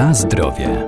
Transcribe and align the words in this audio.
Na 0.00 0.14
zdrowie. 0.14 0.86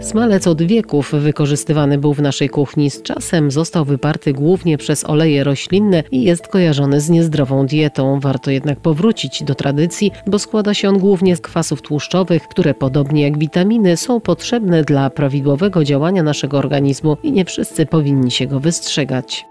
Smalec 0.00 0.46
od 0.46 0.62
wieków 0.62 1.12
wykorzystywany 1.12 1.98
był 1.98 2.14
w 2.14 2.22
naszej 2.22 2.48
kuchni. 2.48 2.90
Z 2.90 3.02
czasem 3.02 3.50
został 3.50 3.84
wyparty 3.84 4.32
głównie 4.32 4.78
przez 4.78 5.04
oleje 5.04 5.44
roślinne 5.44 6.02
i 6.10 6.22
jest 6.22 6.48
kojarzony 6.48 7.00
z 7.00 7.10
niezdrową 7.10 7.66
dietą. 7.66 8.20
Warto 8.20 8.50
jednak 8.50 8.80
powrócić 8.80 9.42
do 9.42 9.54
tradycji, 9.54 10.12
bo 10.26 10.38
składa 10.38 10.74
się 10.74 10.88
on 10.88 10.98
głównie 10.98 11.36
z 11.36 11.40
kwasów 11.40 11.82
tłuszczowych, 11.82 12.48
które 12.48 12.74
podobnie 12.74 13.22
jak 13.22 13.38
witaminy 13.38 13.96
są 13.96 14.20
potrzebne 14.20 14.84
dla 14.84 15.10
prawidłowego 15.10 15.84
działania 15.84 16.22
naszego 16.22 16.58
organizmu 16.58 17.16
i 17.22 17.32
nie 17.32 17.44
wszyscy 17.44 17.86
powinni 17.86 18.30
się 18.30 18.46
go 18.46 18.60
wystrzegać. 18.60 19.46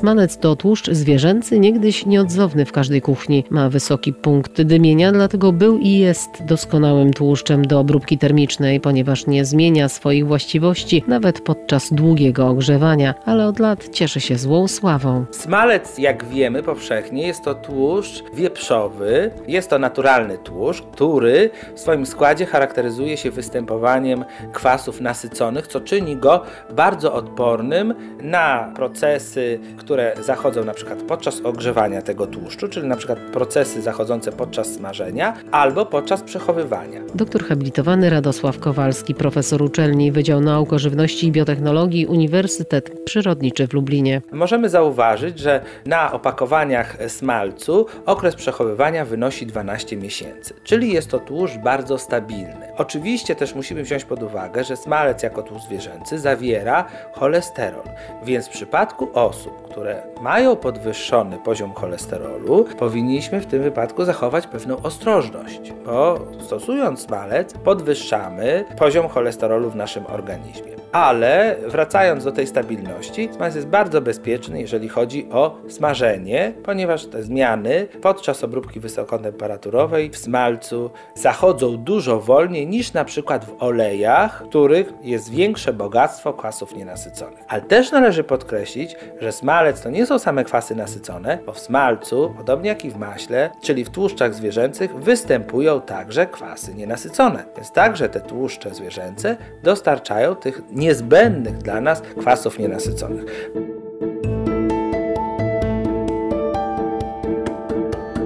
Smalec 0.00 0.38
to 0.38 0.56
tłuszcz 0.56 0.90
zwierzęcy, 0.90 1.58
niegdyś 1.58 2.06
nieodzowny 2.06 2.64
w 2.64 2.72
każdej 2.72 3.02
kuchni. 3.02 3.44
Ma 3.50 3.68
wysoki 3.68 4.12
punkt 4.12 4.62
dymienia, 4.62 5.12
dlatego 5.12 5.52
był 5.52 5.78
i 5.78 5.90
jest 5.90 6.44
doskonałym 6.44 7.12
tłuszczem 7.12 7.64
do 7.64 7.80
obróbki 7.80 8.18
termicznej, 8.18 8.80
ponieważ 8.80 9.26
nie 9.26 9.44
zmienia 9.44 9.88
swoich 9.88 10.26
właściwości 10.26 11.04
nawet 11.06 11.40
podczas 11.40 11.92
długiego 11.92 12.48
ogrzewania, 12.48 13.14
ale 13.24 13.46
od 13.46 13.58
lat 13.58 13.88
cieszy 13.88 14.20
się 14.20 14.38
złą 14.38 14.68
sławą. 14.68 15.24
Smalec, 15.30 15.98
jak 15.98 16.24
wiemy 16.24 16.62
powszechnie, 16.62 17.26
jest 17.26 17.44
to 17.44 17.54
tłuszcz 17.54 18.22
wieprzowy. 18.34 19.30
Jest 19.48 19.70
to 19.70 19.78
naturalny 19.78 20.38
tłuszcz, 20.38 20.82
który 20.92 21.50
w 21.74 21.80
swoim 21.80 22.06
składzie 22.06 22.46
charakteryzuje 22.46 23.16
się 23.16 23.30
występowaniem 23.30 24.24
kwasów 24.52 25.00
nasyconych, 25.00 25.66
co 25.66 25.80
czyni 25.80 26.16
go 26.16 26.42
bardzo 26.76 27.12
odpornym 27.12 27.94
na 28.22 28.72
procesy, 28.76 29.60
które 29.76 29.89
zachodzą 30.20 30.64
na 30.64 30.74
przykład 30.74 31.02
podczas 31.02 31.40
ogrzewania 31.40 32.02
tego 32.02 32.26
tłuszczu, 32.26 32.68
czyli 32.68 32.88
na 32.88 32.96
przykład 32.96 33.18
procesy 33.18 33.82
zachodzące 33.82 34.32
podczas 34.32 34.66
smażenia 34.74 35.34
albo 35.50 35.86
podczas 35.86 36.22
przechowywania. 36.22 37.00
Doktor 37.14 37.44
habilitowany 37.44 38.10
Radosław 38.10 38.58
Kowalski, 38.58 39.14
profesor 39.14 39.62
uczelni 39.62 40.12
Wydział 40.12 40.40
Nauk 40.40 40.72
o 40.72 40.78
Żywności 40.78 41.26
i 41.26 41.32
Biotechnologii 41.32 42.06
Uniwersytet 42.06 43.04
Przyrodniczy 43.04 43.66
w 43.66 43.72
Lublinie. 43.72 44.22
Możemy 44.32 44.68
zauważyć, 44.68 45.38
że 45.38 45.60
na 45.86 46.12
opakowaniach 46.12 46.96
smalcu 47.08 47.86
okres 48.06 48.34
przechowywania 48.34 49.04
wynosi 49.04 49.46
12 49.46 49.96
miesięcy, 49.96 50.54
czyli 50.64 50.92
jest 50.92 51.10
to 51.10 51.18
tłuszcz 51.18 51.56
bardzo 51.56 51.98
stabilny. 51.98 52.72
Oczywiście 52.76 53.36
też 53.36 53.54
musimy 53.54 53.82
wziąć 53.82 54.04
pod 54.04 54.22
uwagę, 54.22 54.64
że 54.64 54.76
smalec 54.76 55.22
jako 55.22 55.42
tłuszcz 55.42 55.64
zwierzęcy 55.66 56.18
zawiera 56.18 56.84
cholesterol, 57.12 57.84
więc 58.24 58.46
w 58.46 58.50
przypadku 58.50 59.08
osób, 59.14 59.68
które 59.70 59.79
mają 60.20 60.56
podwyższony 60.56 61.38
poziom 61.38 61.72
cholesterolu, 61.72 62.66
powinniśmy 62.78 63.40
w 63.40 63.46
tym 63.46 63.62
wypadku 63.62 64.04
zachować 64.04 64.46
pewną 64.46 64.82
ostrożność, 64.82 65.72
bo 65.86 66.18
stosując 66.40 67.00
smalec 67.00 67.52
podwyższamy 67.52 68.64
poziom 68.78 69.08
cholesterolu 69.08 69.70
w 69.70 69.76
naszym 69.76 70.06
organizmie. 70.06 70.70
Ale 70.92 71.56
wracając 71.66 72.24
do 72.24 72.32
tej 72.32 72.46
stabilności, 72.46 73.28
smalec 73.32 73.54
jest 73.54 73.68
bardzo 73.68 74.00
bezpieczny, 74.00 74.60
jeżeli 74.60 74.88
chodzi 74.88 75.28
o 75.32 75.56
smażenie, 75.68 76.52
ponieważ 76.64 77.06
te 77.06 77.22
zmiany 77.22 77.88
podczas 78.02 78.44
obróbki 78.44 78.80
wysokotemperaturowej 78.80 80.10
w 80.10 80.18
smalcu 80.18 80.90
zachodzą 81.14 81.76
dużo 81.76 82.20
wolniej 82.20 82.66
niż 82.66 82.92
na 82.92 83.04
przykład 83.04 83.44
w 83.44 83.62
olejach, 83.62 84.42
w 84.44 84.48
których 84.48 84.92
jest 85.02 85.30
większe 85.30 85.72
bogactwo 85.72 86.32
kwasów 86.32 86.76
nienasyconych. 86.76 87.40
Ale 87.48 87.62
też 87.62 87.92
należy 87.92 88.24
podkreślić, 88.24 88.96
że 89.20 89.32
smalec 89.32 89.69
to 89.78 89.90
nie 89.90 90.06
są 90.06 90.18
same 90.18 90.44
kwasy 90.44 90.74
nasycone, 90.74 91.38
bo 91.46 91.52
w 91.52 91.58
smalcu, 91.58 92.34
podobnie 92.36 92.68
jak 92.68 92.84
i 92.84 92.90
w 92.90 92.96
maśle, 92.96 93.50
czyli 93.62 93.84
w 93.84 93.90
tłuszczach 93.90 94.34
zwierzęcych, 94.34 94.94
występują 94.94 95.80
także 95.80 96.26
kwasy 96.26 96.74
nienasycone. 96.74 97.44
Więc 97.56 97.72
także 97.72 98.08
te 98.08 98.20
tłuszcze 98.20 98.74
zwierzęce 98.74 99.36
dostarczają 99.62 100.36
tych 100.36 100.62
niezbędnych 100.72 101.58
dla 101.58 101.80
nas 101.80 102.00
kwasów 102.00 102.58
nienasyconych. 102.58 103.50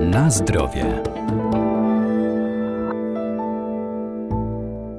Na 0.00 0.30
zdrowie. 0.30 1.23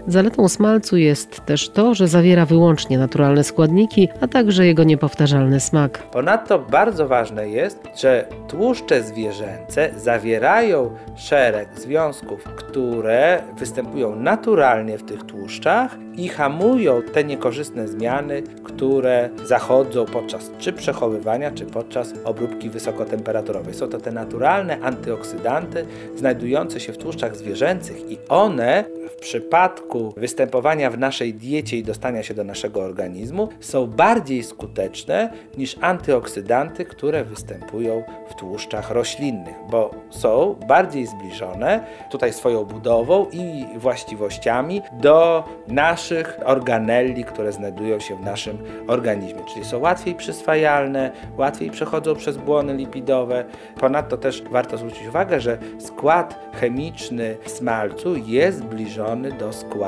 Zaletą 0.08 0.50
smalcu 0.50 0.98
jest 0.98 1.46
też 1.46 1.70
to, 1.70 1.94
że 1.94 2.08
zawiera 2.08 2.46
wyłącznie 2.46 2.98
naturalne 2.98 3.44
składniki, 3.44 4.10
a 4.22 4.28
także 4.28 4.66
jego 4.66 4.84
niepowtarzalny 4.84 5.60
smak. 5.60 5.98
Ponadto 6.12 6.60
bardzo 6.60 7.08
ważne 7.08 7.50
jest, 7.50 7.80
że 8.02 8.28
tłuszcze 8.48 9.04
zwierzęce 9.04 9.90
zawierają 9.98 10.92
szereg 11.16 11.70
związków, 11.80 12.44
które 12.44 13.44
występują 13.58 14.16
naturalnie 14.16 14.98
w 14.98 15.04
tych 15.04 15.24
tłuszczach 15.24 15.98
i 16.18 16.28
hamują 16.28 17.02
te 17.02 17.24
niekorzystne 17.24 17.88
zmiany, 17.88 18.44
które 18.64 19.30
zachodzą 19.46 20.06
podczas 20.06 20.52
czy 20.58 20.74
przechowywania, 20.74 21.52
czy 21.52 21.66
podczas 21.66 22.14
obróbki 22.24 22.70
wysokotemperaturowej. 22.70 23.74
Są 23.74 23.88
to 23.88 23.98
te 23.98 24.12
naturalne 24.12 24.80
antyoksydanty 24.82 25.86
znajdujące 26.16 26.80
się 26.80 26.94
w 26.94 26.98
tłuszczach 26.98 27.36
zwierzęcych 27.36 28.12
i 28.12 28.18
one 28.30 28.84
w 29.10 29.16
przypadku 29.16 29.95
występowania 30.18 30.90
w 30.90 30.98
naszej 30.98 31.34
diecie 31.34 31.78
i 31.78 31.84
dostania 31.84 32.24
się 32.24 32.34
do 32.34 32.44
naszego 32.44 32.82
organizmu 32.82 33.50
są 33.60 33.88
bardziej 33.88 34.44
skuteczne 34.44 35.30
niż 35.58 35.76
antyoksydanty, 35.82 36.86
które 36.86 37.24
występują 37.24 38.04
w 38.30 38.36
tłuszczach 38.36 38.92
roślinnych, 38.92 39.56
bo 39.70 39.92
są 40.10 40.56
bardziej 40.68 41.06
zbliżone 41.08 41.86
tutaj 42.12 42.34
swoją 42.34 42.66
budową 42.66 43.26
i 43.32 43.66
właściwościami 43.78 44.82
do 45.02 45.44
naszych 45.68 46.40
organelli, 46.46 47.24
które 47.24 47.52
znajdują 47.52 48.00
się 48.00 48.16
w 48.16 48.22
naszym 48.22 48.58
organizmie, 48.88 49.42
czyli 49.54 49.66
są 49.66 49.80
łatwiej 49.80 50.16
przyswajalne, 50.16 51.12
łatwiej 51.38 51.72
przechodzą 51.72 52.16
przez 52.16 52.38
błony 52.38 52.74
lipidowe. 52.74 53.46
Ponadto 53.80 54.18
też 54.18 54.44
warto 54.52 54.78
zwrócić 54.78 55.08
uwagę, 55.08 55.42
że 55.42 55.58
skład 55.80 56.40
chemiczny 56.54 57.38
smalcu 57.46 58.16
jest 58.16 58.58
zbliżony 58.58 59.32
do 59.32 59.54
składu 59.54 59.85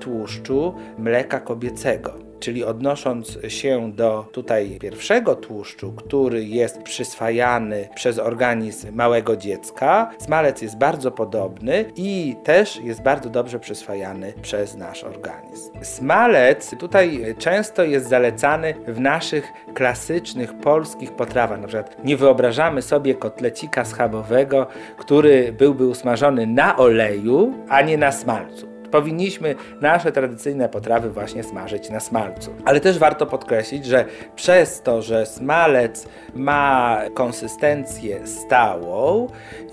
tłuszczu 0.00 0.74
mleka 0.98 1.40
kobiecego. 1.40 2.30
Czyli 2.40 2.64
odnosząc 2.64 3.38
się 3.48 3.92
do 3.92 4.26
tutaj 4.32 4.78
pierwszego 4.80 5.34
tłuszczu, 5.34 5.92
który 5.92 6.44
jest 6.44 6.82
przyswajany 6.82 7.88
przez 7.94 8.18
organizm 8.18 8.94
małego 8.94 9.36
dziecka, 9.36 10.10
smalec 10.18 10.62
jest 10.62 10.78
bardzo 10.78 11.10
podobny 11.10 11.84
i 11.96 12.36
też 12.44 12.80
jest 12.80 13.02
bardzo 13.02 13.30
dobrze 13.30 13.60
przyswajany 13.60 14.32
przez 14.42 14.76
nasz 14.76 15.04
organizm. 15.04 15.72
Smalec 15.82 16.70
tutaj 16.78 17.34
często 17.38 17.82
jest 17.82 18.08
zalecany 18.08 18.74
w 18.86 19.00
naszych 19.00 19.52
klasycznych 19.74 20.54
polskich 20.54 21.12
potrawach. 21.12 21.60
Na 21.60 21.66
przykład 21.66 22.04
nie 22.04 22.16
wyobrażamy 22.16 22.82
sobie 22.82 23.14
kotlecika 23.14 23.84
schabowego, 23.84 24.66
który 24.98 25.52
byłby 25.52 25.86
usmażony 25.86 26.46
na 26.46 26.76
oleju, 26.76 27.54
a 27.68 27.82
nie 27.82 27.98
na 27.98 28.12
smalcu 28.12 28.69
powinniśmy 28.90 29.54
nasze 29.80 30.12
tradycyjne 30.12 30.68
potrawy 30.68 31.10
właśnie 31.10 31.44
smażyć 31.44 31.90
na 31.90 32.00
smalcu. 32.00 32.54
Ale 32.64 32.80
też 32.80 32.98
warto 32.98 33.26
podkreślić, 33.26 33.86
że 33.86 34.04
przez 34.36 34.82
to, 34.82 35.02
że 35.02 35.26
smalec 35.26 36.06
ma 36.34 37.00
konsystencję 37.14 38.26
stałą, 38.26 39.26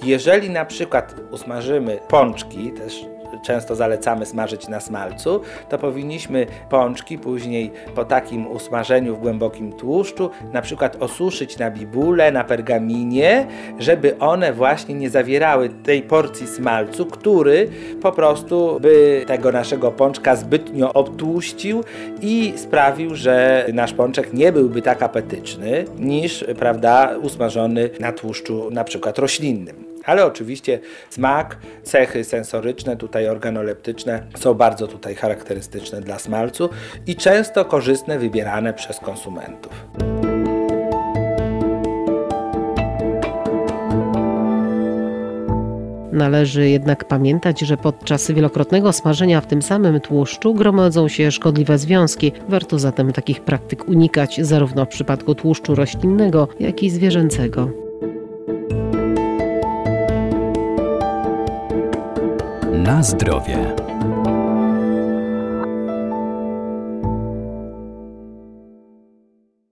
jeżeli 0.03 0.49
na 0.49 0.65
przykład 0.65 1.15
usmażymy 1.31 1.99
pączki, 2.07 2.71
też 2.71 3.05
często 3.41 3.75
zalecamy 3.75 4.25
smażyć 4.25 4.67
na 4.67 4.79
smalcu, 4.79 5.41
to 5.69 5.77
powinniśmy 5.77 6.47
pączki 6.69 7.17
później 7.17 7.71
po 7.95 8.05
takim 8.05 8.47
usmażeniu 8.47 9.15
w 9.15 9.19
głębokim 9.19 9.73
tłuszczu 9.73 10.29
na 10.53 10.61
przykład 10.61 10.97
osuszyć 10.99 11.57
na 11.57 11.71
bibule, 11.71 12.31
na 12.31 12.43
pergaminie, 12.43 13.47
żeby 13.79 14.19
one 14.19 14.53
właśnie 14.53 14.95
nie 14.95 15.09
zawierały 15.09 15.69
tej 15.69 16.01
porcji 16.01 16.47
smalcu, 16.47 17.05
który 17.05 17.69
po 18.01 18.11
prostu 18.11 18.79
by 18.81 19.23
tego 19.27 19.51
naszego 19.51 19.91
pączka 19.91 20.35
zbytnio 20.35 20.93
obtłuścił 20.93 21.83
i 22.21 22.53
sprawił, 22.55 23.15
że 23.15 23.65
nasz 23.73 23.93
pączek 23.93 24.33
nie 24.33 24.51
byłby 24.51 24.81
tak 24.81 25.03
apetyczny 25.03 25.85
niż, 25.99 26.45
prawda, 26.59 27.15
usmażony 27.21 27.89
na 27.99 28.11
tłuszczu 28.11 28.69
na 28.71 28.83
przykład 28.83 29.19
roślinnym. 29.19 29.86
Ale 30.07 30.25
oczywiście 30.25 30.79
smak, 31.09 31.57
cechy 31.83 32.23
sensoryczne, 32.23 32.97
tutaj 32.97 33.29
organoleptyczne 33.29 34.23
są 34.37 34.53
bardzo 34.53 34.87
tutaj 34.87 35.15
charakterystyczne 35.15 36.01
dla 36.01 36.19
smalcu 36.19 36.69
i 37.07 37.15
często 37.15 37.65
korzystne 37.65 38.19
wybierane 38.19 38.73
przez 38.73 38.99
konsumentów. 38.99 39.73
Należy 46.11 46.69
jednak 46.69 47.05
pamiętać, 47.05 47.59
że 47.59 47.77
podczas 47.77 48.31
wielokrotnego 48.31 48.93
smażenia 48.93 49.41
w 49.41 49.47
tym 49.47 49.61
samym 49.61 49.99
tłuszczu 49.99 50.53
gromadzą 50.53 51.07
się 51.07 51.31
szkodliwe 51.31 51.77
związki. 51.77 52.31
Warto 52.49 52.79
zatem 52.79 53.13
takich 53.13 53.41
praktyk 53.41 53.87
unikać 53.87 54.39
zarówno 54.41 54.85
w 54.85 54.89
przypadku 54.89 55.35
tłuszczu 55.35 55.75
roślinnego, 55.75 56.47
jak 56.59 56.83
i 56.83 56.89
zwierzęcego. 56.89 57.86
Na 62.87 63.03
zdrowie. 63.03 63.75